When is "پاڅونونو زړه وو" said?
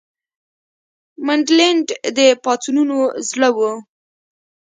2.43-3.71